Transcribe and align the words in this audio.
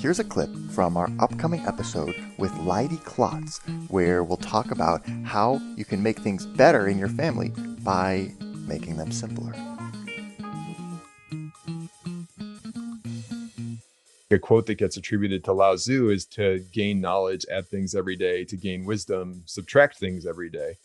Here's 0.00 0.20
a 0.20 0.24
clip 0.24 0.48
from 0.70 0.96
our 0.96 1.10
upcoming 1.18 1.60
episode 1.66 2.14
with 2.38 2.54
Leidy 2.58 2.98
Klotz, 2.98 3.58
where 3.88 4.22
we'll 4.22 4.36
talk 4.36 4.70
about 4.70 5.06
how 5.24 5.60
you 5.76 5.84
can 5.84 6.02
make 6.02 6.20
things 6.20 6.46
better 6.46 6.86
in 6.86 6.98
your 6.98 7.08
family 7.08 7.48
by 7.82 8.32
making 8.66 8.96
them 8.96 9.10
simpler. 9.10 9.52
A 14.30 14.38
quote 14.38 14.66
that 14.66 14.76
gets 14.76 14.96
attributed 14.96 15.42
to 15.44 15.52
Lao 15.52 15.74
Tzu 15.74 16.10
is 16.10 16.26
to 16.26 16.64
gain 16.72 17.00
knowledge, 17.00 17.44
add 17.50 17.66
things 17.66 17.94
every 17.94 18.14
day, 18.14 18.44
to 18.44 18.56
gain 18.56 18.84
wisdom, 18.84 19.42
subtract 19.46 19.98
things 19.98 20.26
every 20.26 20.48
day 20.48 20.76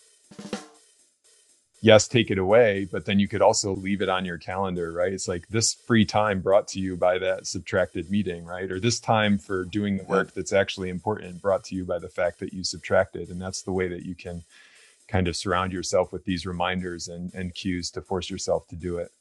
yes, 1.84 2.08
take 2.08 2.32
it 2.32 2.38
away, 2.38 2.88
but 2.90 3.06
then 3.06 3.20
you 3.20 3.28
could 3.28 3.42
also 3.42 3.76
leave 3.76 4.02
it 4.02 4.08
on 4.08 4.24
your 4.24 4.38
calendar, 4.38 4.94
right? 4.94 5.12
It's 5.12 5.28
like 5.28 5.50
this 5.50 5.74
free 5.74 6.06
time 6.06 6.40
brought 6.40 6.70
to 6.70 6.80
you 6.80 6.96
by 6.96 7.18
that 7.18 7.46
subtracted 7.46 8.10
meeting, 8.10 8.46
right? 8.46 8.72
Or 8.72 8.80
this 8.80 9.02
time 9.02 9.38
for 9.38 9.66
doing 9.66 9.98
the 9.98 10.06
work 10.06 10.34
that's 10.34 10.54
actually 10.54 10.88
important 10.88 11.42
brought 11.42 11.66
to 11.66 11.76
you 11.76 11.84
by 11.84 12.00
the 12.00 12.08
fact 12.08 12.40
that 12.40 12.54
you 12.54 12.64
subtracted. 12.64 13.28
And 13.28 13.42
that's 13.42 13.64
the 13.64 13.74
way 13.74 13.90
that 13.90 14.06
you 14.06 14.16
can 14.16 14.44
kind 15.10 15.28
of 15.28 15.36
surround 15.36 15.74
yourself 15.74 16.14
with 16.14 16.24
these 16.24 16.46
reminders 16.46 17.10
and, 17.10 17.34
and 17.34 17.54
cues 17.54 17.92
to 17.92 18.02
force 18.02 18.30
yourself 18.30 18.66
to 18.70 18.78
do 18.78 18.98
it. 18.98 19.12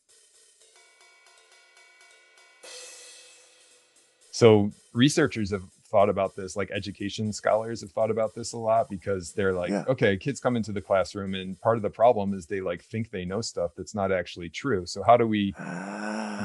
So 4.30 4.70
researchers 4.92 5.50
have 5.50 5.64
thought 5.92 6.08
about 6.08 6.34
this 6.34 6.56
like 6.56 6.70
education 6.72 7.32
scholars 7.32 7.82
have 7.82 7.92
thought 7.92 8.10
about 8.10 8.34
this 8.34 8.54
a 8.54 8.56
lot 8.56 8.88
because 8.88 9.32
they're 9.34 9.52
like 9.52 9.70
yeah. 9.70 9.84
okay 9.86 10.16
kids 10.16 10.40
come 10.40 10.56
into 10.56 10.72
the 10.72 10.80
classroom 10.80 11.34
and 11.34 11.60
part 11.60 11.76
of 11.76 11.82
the 11.82 11.90
problem 11.90 12.32
is 12.32 12.46
they 12.46 12.62
like 12.62 12.82
think 12.82 13.10
they 13.10 13.26
know 13.26 13.42
stuff 13.42 13.72
that's 13.76 13.94
not 13.94 14.10
actually 14.10 14.48
true. 14.48 14.86
So 14.86 15.02
how 15.02 15.18
do 15.18 15.28
we 15.28 15.52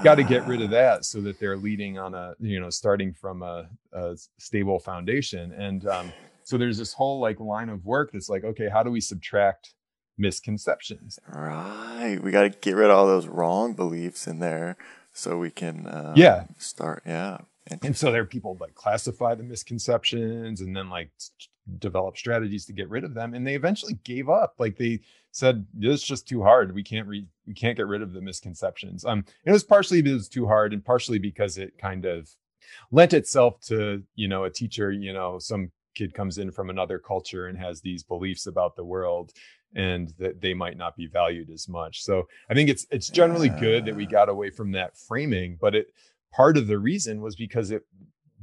got 0.03 0.15
to 0.15 0.23
get 0.23 0.45
rid 0.45 0.61
of 0.61 0.69
that 0.69 1.05
so 1.05 1.21
that 1.21 1.39
they're 1.39 1.55
leading 1.55 1.97
on 1.97 2.13
a 2.13 2.35
you 2.39 2.59
know 2.59 2.69
starting 2.69 3.13
from 3.13 3.41
a, 3.41 3.69
a 3.93 4.17
stable 4.37 4.79
foundation. 4.79 5.53
And 5.53 5.87
um, 5.87 6.11
so 6.43 6.57
there's 6.57 6.77
this 6.77 6.93
whole 6.93 7.21
like 7.21 7.39
line 7.39 7.69
of 7.69 7.85
work 7.85 8.11
that's 8.11 8.29
like 8.29 8.43
okay 8.43 8.67
how 8.69 8.83
do 8.83 8.91
we 8.91 8.99
subtract 8.99 9.73
misconceptions? 10.17 11.19
Right. 11.33 12.19
We 12.21 12.31
got 12.31 12.43
to 12.43 12.49
get 12.49 12.75
rid 12.75 12.89
of 12.89 12.97
all 12.97 13.07
those 13.07 13.27
wrong 13.27 13.73
beliefs 13.73 14.27
in 14.27 14.39
there 14.39 14.75
so 15.13 15.37
we 15.37 15.51
can 15.51 15.87
uh, 15.87 16.13
yeah. 16.17 16.43
start 16.57 17.03
yeah 17.05 17.37
and 17.83 17.95
so 17.95 18.11
there 18.11 18.21
are 18.21 18.25
people 18.25 18.57
like 18.59 18.75
classify 18.75 19.35
the 19.35 19.43
misconceptions 19.43 20.61
and 20.61 20.75
then 20.75 20.89
like 20.89 21.09
develop 21.79 22.17
strategies 22.17 22.65
to 22.65 22.73
get 22.73 22.89
rid 22.89 23.03
of 23.03 23.13
them 23.13 23.33
and 23.33 23.45
they 23.45 23.55
eventually 23.55 23.99
gave 24.03 24.29
up. 24.29 24.55
Like 24.57 24.77
they 24.77 25.01
said 25.31 25.65
this 25.73 26.01
is 26.01 26.07
just 26.07 26.27
too 26.27 26.41
hard. 26.41 26.73
We 26.73 26.83
can't 26.83 27.07
read 27.07 27.27
we 27.45 27.53
can't 27.53 27.77
get 27.77 27.87
rid 27.87 28.01
of 28.01 28.13
the 28.13 28.21
misconceptions. 28.21 29.05
Um 29.05 29.25
it 29.45 29.51
was 29.51 29.63
partially 29.63 30.01
because 30.01 30.13
it 30.13 30.15
was 30.15 30.29
too 30.29 30.47
hard 30.47 30.73
and 30.73 30.83
partially 30.83 31.19
because 31.19 31.57
it 31.57 31.77
kind 31.77 32.05
of 32.05 32.29
lent 32.91 33.13
itself 33.13 33.59
to 33.61 34.03
you 34.15 34.27
know 34.27 34.45
a 34.45 34.49
teacher 34.49 34.91
you 34.91 35.13
know 35.13 35.39
some 35.39 35.71
kid 35.95 36.13
comes 36.13 36.37
in 36.37 36.51
from 36.51 36.69
another 36.69 36.99
culture 36.99 37.47
and 37.47 37.57
has 37.57 37.81
these 37.81 38.03
beliefs 38.03 38.45
about 38.45 38.75
the 38.75 38.85
world 38.85 39.33
and 39.75 40.13
that 40.19 40.39
they 40.41 40.53
might 40.53 40.77
not 40.77 40.95
be 40.95 41.07
valued 41.07 41.49
as 41.49 41.67
much. 41.67 42.03
So 42.03 42.27
i 42.49 42.53
think 42.53 42.69
it's 42.69 42.87
it's 42.91 43.09
generally 43.09 43.49
good 43.49 43.85
that 43.85 43.95
we 43.95 44.05
got 44.05 44.29
away 44.29 44.49
from 44.49 44.71
that 44.71 44.97
framing 44.97 45.57
but 45.59 45.75
it 45.75 45.87
part 46.33 46.57
of 46.57 46.67
the 46.67 46.77
reason 46.77 47.21
was 47.21 47.35
because 47.35 47.71
it 47.71 47.83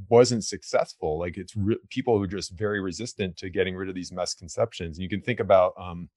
wasn't 0.08 0.44
successful 0.44 1.18
like 1.18 1.36
it's 1.36 1.56
re- 1.56 1.78
people 1.88 2.20
are 2.20 2.26
just 2.26 2.56
very 2.58 2.80
resistant 2.80 3.36
to 3.36 3.48
getting 3.48 3.76
rid 3.76 3.88
of 3.88 3.94
these 3.94 4.12
misconceptions 4.12 4.98
and 4.98 5.02
you 5.02 5.08
can 5.08 5.20
think 5.20 5.40
about 5.40 5.72
um 5.78 6.08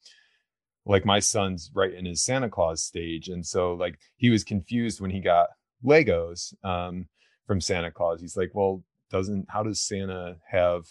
like 0.86 1.06
my 1.06 1.20
son's 1.20 1.70
right 1.76 1.94
in 1.94 2.06
his 2.06 2.24
santa 2.24 2.50
claus 2.50 2.84
stage 2.84 3.28
and 3.28 3.46
so 3.46 3.74
like 3.74 4.00
he 4.16 4.30
was 4.30 4.44
confused 4.44 5.00
when 5.00 5.12
he 5.12 5.20
got 5.20 5.48
legos 5.86 6.54
um 6.66 7.08
from 7.46 7.62
santa 7.62 7.92
claus. 7.92 8.20
He's 8.20 8.36
like 8.36 8.52
well 8.54 8.84
doesn't 9.10 9.46
how 9.50 9.64
does 9.64 9.80
santa 9.80 10.36
have 10.50 10.84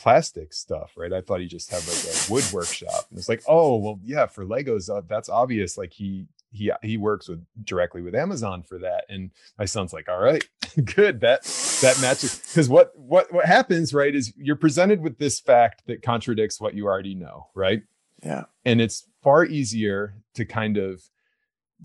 plastic 0.00 0.52
stuff 0.54 0.92
right 0.96 1.12
i 1.12 1.20
thought 1.20 1.40
he 1.40 1.46
just 1.46 1.70
had 1.70 1.86
like 1.86 2.04
a 2.04 2.14
wood 2.32 2.44
workshop 2.52 3.06
and 3.10 3.18
it's 3.18 3.28
like 3.28 3.42
oh 3.46 3.76
well 3.76 4.00
yeah 4.02 4.26
for 4.26 4.44
legos 4.44 4.88
uh, 4.88 5.02
that's 5.08 5.28
obvious 5.28 5.76
like 5.76 5.92
he 5.92 6.26
he 6.52 6.70
he 6.82 6.96
works 6.96 7.28
with 7.28 7.44
directly 7.64 8.02
with 8.02 8.14
Amazon 8.14 8.62
for 8.62 8.78
that. 8.78 9.04
And 9.08 9.30
my 9.58 9.64
son's 9.64 9.92
like, 9.92 10.08
all 10.08 10.20
right, 10.20 10.44
good. 10.84 11.20
That 11.20 11.42
that 11.80 11.98
matches 12.00 12.38
because 12.38 12.68
what 12.68 12.92
what 12.98 13.32
what 13.32 13.46
happens, 13.46 13.94
right, 13.94 14.14
is 14.14 14.32
you're 14.36 14.56
presented 14.56 15.00
with 15.00 15.18
this 15.18 15.40
fact 15.40 15.82
that 15.86 16.02
contradicts 16.02 16.60
what 16.60 16.74
you 16.74 16.86
already 16.86 17.14
know, 17.14 17.48
right? 17.54 17.82
Yeah. 18.22 18.44
And 18.64 18.80
it's 18.80 19.06
far 19.22 19.44
easier 19.44 20.14
to 20.34 20.44
kind 20.44 20.76
of 20.76 21.02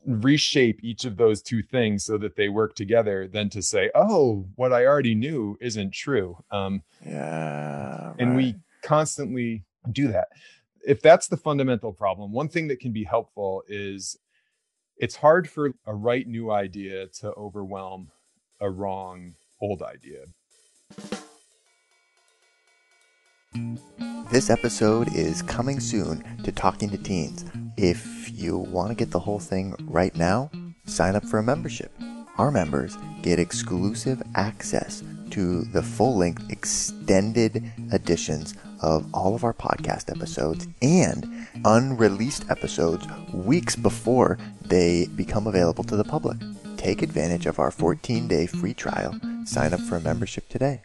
reshape 0.06 0.80
each 0.84 1.06
of 1.06 1.18
those 1.18 1.42
two 1.42 1.62
things 1.64 2.04
so 2.04 2.18
that 2.18 2.36
they 2.36 2.50
work 2.50 2.76
together 2.76 3.28
than 3.28 3.50
to 3.50 3.62
say, 3.62 3.90
oh, 3.96 4.46
what 4.56 4.74
I 4.74 4.86
already 4.86 5.16
knew 5.16 5.58
isn't 5.62 5.94
true. 5.94 6.38
Um, 6.52 6.84
yeah. 7.06 8.08
Right. 8.08 8.16
And 8.20 8.36
we 8.36 8.56
constantly 8.84 9.64
do 9.92 10.08
that. 10.10 10.28
If 10.88 11.02
that's 11.02 11.28
the 11.28 11.38
fundamental 11.38 11.92
problem, 11.92 12.32
one 12.32 12.50
thing 12.50 12.68
that 12.68 12.80
can 12.80 12.92
be 12.92 13.04
helpful 13.04 13.64
is 13.68 14.18
it's 14.98 15.16
hard 15.16 15.50
for 15.50 15.72
a 15.86 15.94
right 15.94 16.28
new 16.28 16.52
idea 16.52 17.08
to 17.20 17.34
overwhelm 17.34 18.12
a 18.62 18.70
wrong 18.70 19.36
old 19.62 19.82
idea. 19.82 20.26
This 24.32 24.50
episode 24.50 25.14
is 25.14 25.42
coming 25.42 25.80
soon 25.80 26.24
to 26.44 26.52
Talking 26.52 26.90
to 26.90 26.98
Teens. 26.98 27.46
If 27.78 28.32
you 28.34 28.58
want 28.58 28.90
to 28.90 28.96
get 28.96 29.12
the 29.12 29.20
whole 29.20 29.40
thing 29.40 29.76
right 29.82 30.16
now, 30.16 30.50
sign 30.86 31.16
up 31.16 31.26
for 31.26 31.40
a 31.40 31.44
membership. 31.44 31.92
Our 32.38 32.50
members 32.50 32.98
get 33.22 33.38
exclusive 33.38 34.22
access 34.34 35.04
to 35.32 35.64
the 35.64 35.82
full 35.82 36.16
length 36.16 36.50
extended 36.50 37.70
editions 37.92 38.54
of 38.82 39.14
all 39.14 39.36
of 39.36 39.44
our 39.44 39.54
podcast 39.54 40.10
episodes 40.16 40.68
and 40.82 41.48
unreleased 41.66 42.50
episodes 42.50 43.08
weeks 43.34 43.76
before 43.76 44.38
they 44.62 45.08
become 45.16 45.48
available 45.48 45.84
to 45.84 45.98
the 45.98 46.04
public. 46.04 46.38
Take 46.78 47.02
advantage 47.02 47.46
of 47.46 47.60
our 47.60 47.72
14 47.72 48.28
day 48.28 48.46
free 48.46 48.74
trial. 48.74 49.20
Sign 49.44 49.74
up 49.74 49.82
for 49.82 49.98
a 49.98 50.02
membership 50.02 50.48
today. 50.48 50.85